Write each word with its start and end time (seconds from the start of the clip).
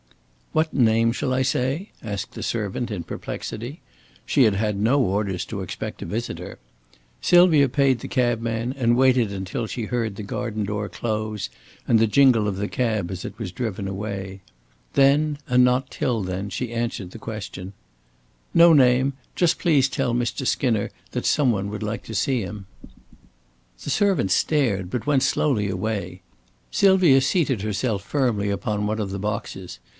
"What 0.53 0.73
name 0.73 1.11
shall 1.11 1.31
I 1.31 1.43
say?" 1.43 1.91
asked 2.03 2.31
the 2.31 2.43
servant 2.43 2.89
in 2.91 3.03
perplexity. 3.03 3.81
She 4.25 4.43
had 4.43 4.55
had 4.55 4.75
no 4.77 4.99
orders 4.99 5.45
to 5.45 5.61
expect 5.61 6.01
a 6.01 6.05
visitor. 6.05 6.57
Sylvia 7.21 7.69
paid 7.69 7.99
the 7.99 8.09
cabman 8.09 8.73
and 8.73 8.97
waited 8.97 9.31
until 9.31 9.67
she 9.67 9.83
heard 9.85 10.15
the 10.15 10.23
garden 10.23 10.65
door 10.65 10.89
close 10.89 11.49
and 11.87 11.99
the 11.99 12.07
jingle 12.07 12.49
of 12.49 12.57
the 12.57 12.67
cab 12.67 13.11
as 13.11 13.23
it 13.23 13.37
was 13.37 13.53
driven 13.53 13.87
away. 13.87 14.41
Then, 14.93 15.37
and 15.47 15.63
not 15.63 15.89
till 15.89 16.21
then, 16.21 16.49
she 16.49 16.73
answered 16.73 17.11
the 17.11 17.19
question. 17.19 17.71
"No 18.53 18.73
name. 18.73 19.13
Just 19.35 19.57
please 19.59 19.87
tell 19.87 20.13
Mr. 20.15 20.45
Skinner 20.45 20.89
that 21.11 21.27
some 21.27 21.51
one 21.51 21.69
would 21.69 21.83
like 21.83 22.03
to 22.05 22.15
see 22.15 22.41
him." 22.41 22.65
The 23.83 23.91
servant 23.91 24.31
stared, 24.31 24.89
but 24.89 25.07
went 25.07 25.23
slowly 25.23 25.69
away. 25.69 26.21
Sylvia 26.71 27.21
seated 27.21 27.61
herself 27.61 28.03
firmly 28.03 28.49
upon 28.49 28.85
one 28.87 28.99
of 28.99 29.11
the 29.11 29.19
boxes. 29.19 29.79